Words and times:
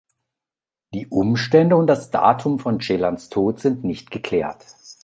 Die 0.95 1.05
Umstände 1.05 1.75
und 1.77 1.85
das 1.85 2.09
Datum 2.09 2.57
von 2.57 2.79
Celans 2.81 3.29
Tod 3.29 3.59
sind 3.59 3.83
nicht 3.83 4.09
geklärt. 4.09 4.65